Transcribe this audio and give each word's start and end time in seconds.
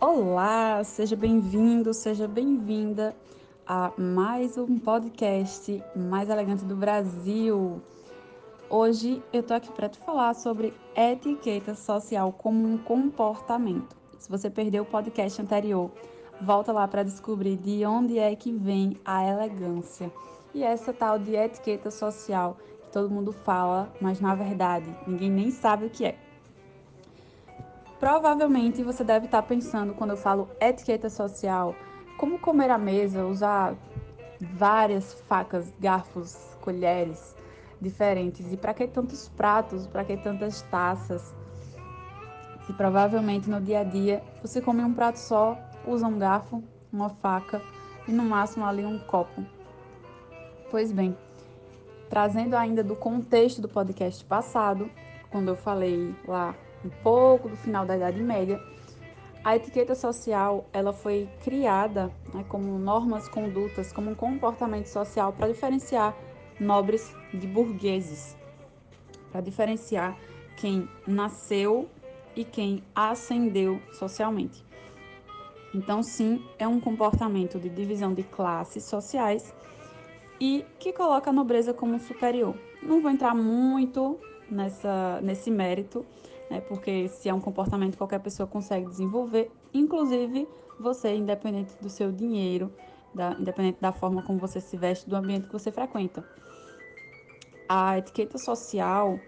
Olá, 0.00 0.84
seja 0.84 1.16
bem-vindo, 1.16 1.92
seja 1.92 2.28
bem-vinda 2.28 3.16
a 3.66 3.90
mais 3.98 4.56
um 4.56 4.78
podcast 4.78 5.82
mais 5.96 6.30
elegante 6.30 6.64
do 6.64 6.76
Brasil. 6.76 7.82
Hoje 8.70 9.20
eu 9.32 9.42
tô 9.42 9.54
aqui 9.54 9.72
para 9.72 9.88
te 9.88 9.98
falar 9.98 10.34
sobre 10.34 10.72
etiqueta 10.94 11.74
social 11.74 12.32
como 12.32 12.64
um 12.64 12.78
comportamento. 12.78 13.96
Se 14.20 14.30
você 14.30 14.48
perdeu 14.48 14.84
o 14.84 14.86
podcast 14.86 15.42
anterior, 15.42 15.90
volta 16.40 16.70
lá 16.70 16.86
para 16.86 17.02
descobrir 17.02 17.56
de 17.56 17.84
onde 17.84 18.20
é 18.20 18.36
que 18.36 18.52
vem 18.52 18.96
a 19.04 19.24
elegância. 19.28 20.12
E 20.54 20.62
essa 20.62 20.92
tal 20.92 21.18
de 21.18 21.34
etiqueta 21.34 21.90
social 21.90 22.56
que 22.82 22.92
todo 22.92 23.10
mundo 23.10 23.32
fala, 23.32 23.92
mas 24.00 24.20
na 24.20 24.36
verdade 24.36 24.94
ninguém 25.08 25.28
nem 25.28 25.50
sabe 25.50 25.86
o 25.86 25.90
que 25.90 26.04
é. 26.04 26.27
Provavelmente 27.98 28.82
você 28.82 29.02
deve 29.02 29.26
estar 29.26 29.42
pensando, 29.42 29.92
quando 29.92 30.10
eu 30.10 30.16
falo 30.16 30.48
etiqueta 30.60 31.10
social, 31.10 31.74
como 32.16 32.38
comer 32.38 32.70
à 32.70 32.78
mesa, 32.78 33.26
usar 33.26 33.74
várias 34.40 35.14
facas, 35.26 35.72
garfos, 35.80 36.36
colheres 36.60 37.34
diferentes. 37.80 38.52
E 38.52 38.56
para 38.56 38.72
que 38.72 38.86
tantos 38.86 39.28
pratos, 39.28 39.86
para 39.86 40.04
que 40.04 40.16
tantas 40.16 40.62
taças? 40.62 41.34
Se 42.66 42.72
provavelmente 42.72 43.50
no 43.50 43.60
dia 43.60 43.80
a 43.80 43.84
dia 43.84 44.22
você 44.42 44.60
come 44.60 44.82
um 44.82 44.94
prato 44.94 45.16
só, 45.16 45.58
usa 45.86 46.06
um 46.06 46.18
garfo, 46.18 46.62
uma 46.92 47.08
faca 47.08 47.60
e 48.06 48.12
no 48.12 48.22
máximo 48.22 48.64
ali 48.64 48.84
um 48.84 48.98
copo. 49.00 49.44
Pois 50.70 50.92
bem, 50.92 51.16
trazendo 52.08 52.54
ainda 52.54 52.84
do 52.84 52.94
contexto 52.94 53.60
do 53.60 53.68
podcast 53.68 54.24
passado, 54.24 54.88
quando 55.30 55.48
eu 55.48 55.56
falei 55.56 56.14
lá 56.26 56.54
um 56.84 56.90
pouco 57.02 57.48
do 57.48 57.56
final 57.56 57.84
da 57.84 57.96
Idade 57.96 58.22
Média, 58.22 58.60
a 59.44 59.56
etiqueta 59.56 59.94
social 59.94 60.68
ela 60.72 60.92
foi 60.92 61.28
criada 61.42 62.12
né, 62.34 62.44
como 62.48 62.78
normas, 62.78 63.28
condutas, 63.28 63.92
como 63.92 64.10
um 64.10 64.14
comportamento 64.14 64.86
social 64.86 65.32
para 65.32 65.48
diferenciar 65.48 66.14
nobres 66.58 67.14
de 67.32 67.46
burgueses, 67.46 68.36
para 69.30 69.40
diferenciar 69.40 70.16
quem 70.56 70.88
nasceu 71.06 71.88
e 72.34 72.44
quem 72.44 72.82
ascendeu 72.94 73.80
socialmente. 73.92 74.64
Então, 75.74 76.02
sim, 76.02 76.44
é 76.58 76.66
um 76.66 76.80
comportamento 76.80 77.58
de 77.58 77.68
divisão 77.68 78.14
de 78.14 78.22
classes 78.22 78.84
sociais 78.84 79.54
e 80.40 80.64
que 80.78 80.92
coloca 80.92 81.30
a 81.30 81.32
nobreza 81.32 81.74
como 81.74 81.98
superior. 82.00 82.54
Não 82.82 83.00
vou 83.00 83.10
entrar 83.10 83.34
muito 83.34 84.18
nessa, 84.50 85.20
nesse 85.20 85.50
mérito, 85.50 86.06
né? 86.50 86.60
Porque 86.60 87.08
se 87.08 87.28
é 87.28 87.34
um 87.34 87.40
comportamento 87.40 87.92
que 87.92 87.98
qualquer 87.98 88.20
pessoa 88.20 88.46
consegue 88.46 88.86
desenvolver, 88.86 89.50
inclusive 89.72 90.48
você, 90.78 91.14
independente 91.14 91.74
do 91.80 91.88
seu 91.88 92.12
dinheiro, 92.12 92.72
da, 93.14 93.32
independente 93.32 93.80
da 93.80 93.92
forma 93.92 94.22
como 94.22 94.38
você 94.38 94.60
se 94.60 94.76
veste, 94.76 95.08
do 95.08 95.16
ambiente 95.16 95.46
que 95.46 95.52
você 95.52 95.70
frequenta. 95.70 96.24
A 97.68 97.98
etiqueta 97.98 98.38
social, 98.38 99.18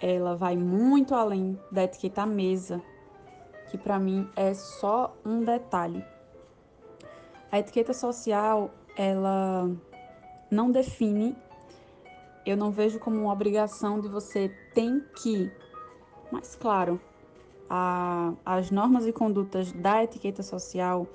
ela 0.00 0.36
vai 0.36 0.56
muito 0.56 1.14
além 1.14 1.58
da 1.70 1.84
etiqueta 1.84 2.24
mesa, 2.24 2.80
que 3.70 3.76
para 3.76 3.98
mim 3.98 4.28
é 4.36 4.54
só 4.54 5.14
um 5.24 5.44
detalhe. 5.44 6.04
A 7.50 7.58
etiqueta 7.58 7.92
social, 7.92 8.70
ela 8.96 9.70
não 10.50 10.70
define, 10.70 11.36
eu 12.46 12.56
não 12.56 12.70
vejo 12.70 12.98
como 12.98 13.20
uma 13.20 13.32
obrigação 13.32 14.00
de 14.00 14.08
você 14.08 14.48
tem 14.74 15.04
que 15.16 15.50
mas, 16.30 16.54
claro, 16.54 17.00
a, 17.68 18.32
as 18.44 18.70
normas 18.70 19.06
e 19.06 19.12
condutas 19.12 19.72
da 19.72 20.02
etiqueta 20.02 20.42
social 20.42 21.06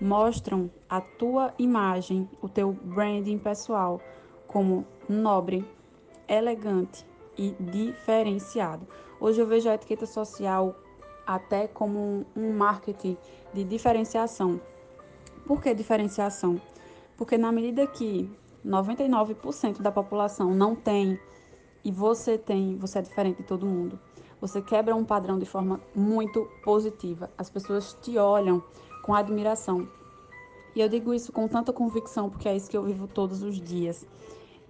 mostram 0.00 0.70
a 0.88 1.00
tua 1.00 1.52
imagem, 1.58 2.28
o 2.40 2.48
teu 2.48 2.72
branding 2.72 3.38
pessoal 3.38 4.00
como 4.46 4.86
nobre, 5.08 5.64
elegante 6.28 7.04
e 7.36 7.54
diferenciado. 7.60 8.86
Hoje 9.20 9.40
eu 9.40 9.46
vejo 9.46 9.68
a 9.68 9.74
etiqueta 9.74 10.06
social 10.06 10.74
até 11.26 11.68
como 11.68 12.26
um 12.34 12.52
marketing 12.52 13.16
de 13.52 13.62
diferenciação. 13.64 14.60
Por 15.46 15.60
que 15.60 15.74
diferenciação? 15.74 16.60
Porque 17.16 17.36
na 17.36 17.52
medida 17.52 17.86
que 17.86 18.30
99% 18.66 19.80
da 19.80 19.92
população 19.92 20.54
não 20.54 20.74
tem 20.74 21.18
e 21.84 21.90
você 21.90 22.36
tem, 22.36 22.76
você 22.76 22.98
é 22.98 23.02
diferente 23.02 23.38
de 23.38 23.44
todo 23.44 23.66
mundo. 23.66 23.98
Você 24.40 24.62
quebra 24.62 24.94
um 24.96 25.04
padrão 25.04 25.38
de 25.38 25.44
forma 25.44 25.80
muito 25.94 26.48
positiva. 26.62 27.30
As 27.36 27.50
pessoas 27.50 27.96
te 28.00 28.16
olham 28.16 28.62
com 29.02 29.14
admiração. 29.14 29.86
E 30.74 30.80
eu 30.80 30.88
digo 30.88 31.12
isso 31.12 31.32
com 31.32 31.46
tanta 31.48 31.72
convicção 31.72 32.30
porque 32.30 32.48
é 32.48 32.56
isso 32.56 32.70
que 32.70 32.76
eu 32.76 32.82
vivo 32.82 33.06
todos 33.06 33.42
os 33.42 33.60
dias. 33.60 34.06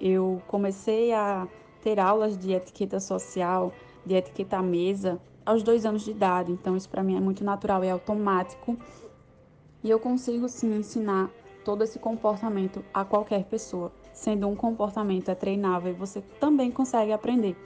Eu 0.01 0.43
comecei 0.49 1.13
a 1.13 1.47
ter 1.83 2.01
aulas 2.01 2.37
de 2.37 2.53
etiqueta 2.53 2.99
social, 2.99 3.73
de 4.05 4.15
etiqueta 4.15 4.57
à 4.57 4.63
mesa, 4.63 5.21
aos 5.45 5.63
dois 5.63 5.85
anos 5.85 6.03
de 6.03 6.11
idade. 6.11 6.53
Então, 6.53 6.77
isso 6.77 6.89
para 6.89 7.03
mim 7.03 7.17
é 7.17 7.21
muito 7.21 7.45
natural, 7.45 7.83
é 7.83 7.91
automático. 7.91 8.77
E 9.83 9.91
eu 9.91 9.99
consigo 9.99 10.49
sim 10.49 10.75
ensinar 10.77 11.31
todo 11.65 11.85
esse 11.85 11.99
comportamento 11.99 12.85
a 12.93 13.05
qualquer 13.05 13.45
pessoa. 13.45 13.93
Sendo 14.13 14.49
um 14.49 14.57
comportamento 14.57 15.31
é 15.31 15.35
treinável, 15.35 15.95
você 15.95 16.21
também 16.41 16.71
consegue 16.71 17.13
aprender. 17.13 17.57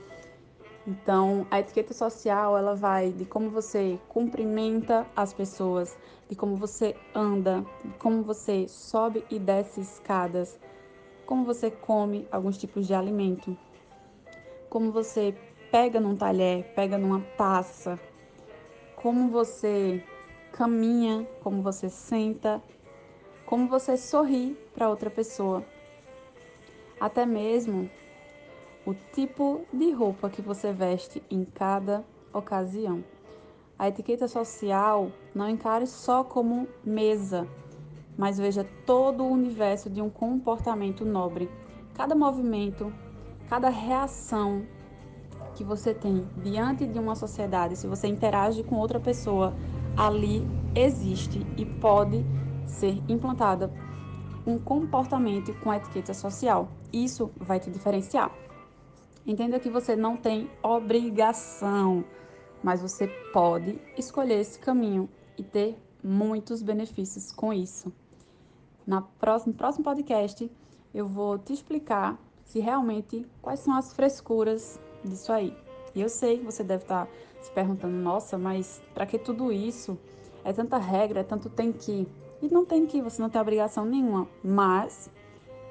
Então, 0.87 1.47
a 1.49 1.59
etiqueta 1.59 1.95
social, 1.95 2.55
ela 2.55 2.75
vai 2.75 3.11
de 3.11 3.25
como 3.25 3.49
você 3.49 3.99
cumprimenta 4.07 5.07
as 5.15 5.33
pessoas, 5.33 5.97
de 6.29 6.35
como 6.35 6.55
você 6.55 6.95
anda, 7.13 7.65
de 7.83 7.97
como 7.97 8.21
você 8.21 8.67
sobe 8.67 9.25
e 9.31 9.39
desce 9.39 9.81
escadas, 9.81 10.59
como 11.25 11.43
você 11.43 11.71
come 11.71 12.27
alguns 12.31 12.55
tipos 12.57 12.85
de 12.85 12.93
alimento, 12.93 13.57
como 14.69 14.91
você 14.91 15.35
pega 15.71 15.99
num 15.99 16.15
talher, 16.15 16.63
pega 16.75 16.99
numa 16.99 17.21
taça, 17.35 17.99
como 18.95 19.31
você 19.31 20.03
caminha, 20.51 21.27
como 21.41 21.63
você 21.63 21.89
senta, 21.89 22.61
como 23.43 23.67
você 23.67 23.97
sorri 23.97 24.55
para 24.73 24.87
outra 24.87 25.09
pessoa. 25.09 25.65
Até 26.99 27.25
mesmo 27.25 27.89
o 28.85 28.93
tipo 28.93 29.65
de 29.73 29.91
roupa 29.91 30.29
que 30.29 30.41
você 30.41 30.71
veste 30.71 31.23
em 31.29 31.43
cada 31.43 32.05
ocasião. 32.31 33.03
A 33.77 33.89
etiqueta 33.89 34.27
social 34.27 35.11
não 35.33 35.49
encare 35.49 35.87
só 35.87 36.23
como 36.23 36.67
mesa, 36.83 37.47
mas 38.17 38.37
veja 38.37 38.65
todo 38.85 39.23
o 39.23 39.31
universo 39.31 39.89
de 39.89 40.01
um 40.01 40.09
comportamento 40.09 41.03
nobre. 41.03 41.49
Cada 41.93 42.15
movimento, 42.15 42.93
cada 43.49 43.69
reação 43.69 44.65
que 45.55 45.63
você 45.63 45.93
tem 45.93 46.27
diante 46.43 46.85
de 46.85 46.99
uma 46.99 47.15
sociedade, 47.15 47.75
se 47.75 47.87
você 47.87 48.07
interage 48.07 48.63
com 48.63 48.75
outra 48.75 48.99
pessoa, 48.99 49.53
ali 49.97 50.45
existe 50.75 51.45
e 51.57 51.65
pode 51.65 52.25
ser 52.65 53.01
implantada 53.09 53.71
um 54.45 54.59
comportamento 54.59 55.53
com 55.61 55.73
etiqueta 55.73 56.13
social. 56.13 56.69
Isso 56.93 57.31
vai 57.37 57.59
te 57.59 57.71
diferenciar. 57.71 58.31
Entenda 59.27 59.59
que 59.59 59.69
você 59.69 59.95
não 59.95 60.15
tem 60.15 60.49
obrigação, 60.61 62.05
mas 62.61 62.81
você 62.81 63.07
pode 63.33 63.81
escolher 63.97 64.39
esse 64.39 64.59
caminho 64.59 65.09
e 65.35 65.43
ter 65.43 65.75
muitos 66.03 66.61
benefícios 66.61 67.31
com 67.31 67.51
isso. 67.51 67.91
Na 68.85 69.01
próxima, 69.01 69.51
no 69.51 69.57
próximo 69.57 69.83
podcast, 69.83 70.51
eu 70.93 71.07
vou 71.07 71.39
te 71.39 71.53
explicar 71.53 72.19
se 72.43 72.59
realmente 72.59 73.25
quais 73.41 73.61
são 73.61 73.75
as 73.75 73.93
frescuras 73.93 74.79
disso 75.03 75.31
aí. 75.31 75.57
E 75.95 76.01
eu 76.01 76.09
sei 76.09 76.37
que 76.37 76.45
você 76.45 76.63
deve 76.63 76.83
estar 76.83 77.07
se 77.41 77.51
perguntando: 77.51 77.95
nossa, 77.95 78.37
mas 78.37 78.79
para 78.93 79.07
que 79.07 79.17
tudo 79.17 79.51
isso? 79.51 79.97
É 80.43 80.53
tanta 80.53 80.77
regra, 80.77 81.21
é 81.21 81.23
tanto 81.23 81.49
tem 81.49 81.71
que. 81.71 82.07
E 82.43 82.47
não 82.47 82.63
tem 82.63 82.85
que, 82.85 83.01
você 83.01 83.19
não 83.19 83.29
tem 83.29 83.41
obrigação 83.41 83.85
nenhuma. 83.85 84.27
Mas, 84.43 85.09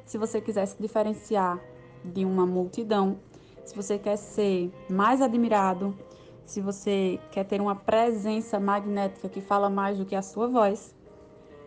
se 0.05 0.19
você 0.19 0.41
quiser 0.41 0.67
se 0.67 0.77
diferenciar 0.83 1.61
de 2.05 2.25
uma 2.25 2.45
multidão, 2.45 3.17
se 3.65 3.75
você 3.75 3.99
quer 3.99 4.17
ser 4.17 4.71
mais 4.89 5.21
admirado, 5.21 5.97
se 6.45 6.61
você 6.61 7.19
quer 7.31 7.45
ter 7.45 7.61
uma 7.61 7.75
presença 7.75 8.61
magnética 8.61 9.29
que 9.29 9.41
fala 9.41 9.71
mais 9.71 9.99
do 9.99 10.05
que 10.05 10.15
a 10.15 10.23
sua 10.23 10.47
voz, 10.47 10.95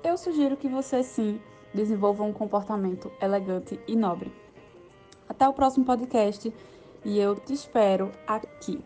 eu 0.03 0.17
sugiro 0.17 0.55
que 0.55 0.67
você 0.67 1.01
sim 1.03 1.41
desenvolva 1.73 2.23
um 2.23 2.31
comportamento 2.31 3.11
elegante 3.21 3.79
e 3.87 3.95
nobre. 3.95 4.31
Até 5.27 5.47
o 5.47 5.53
próximo 5.53 5.85
podcast 5.85 6.53
e 7.03 7.19
eu 7.19 7.35
te 7.35 7.53
espero 7.53 8.11
aqui. 8.25 8.83